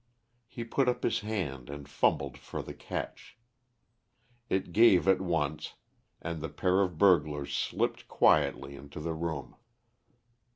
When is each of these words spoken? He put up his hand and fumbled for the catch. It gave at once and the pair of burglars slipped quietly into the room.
He 0.47 0.63
put 0.63 0.89
up 0.89 1.03
his 1.03 1.19
hand 1.19 1.69
and 1.69 1.87
fumbled 1.87 2.35
for 2.35 2.63
the 2.63 2.73
catch. 2.73 3.37
It 4.49 4.71
gave 4.73 5.07
at 5.07 5.21
once 5.21 5.75
and 6.19 6.41
the 6.41 6.49
pair 6.49 6.81
of 6.81 6.97
burglars 6.97 7.53
slipped 7.55 8.07
quietly 8.07 8.75
into 8.75 8.99
the 8.99 9.13
room. 9.13 9.57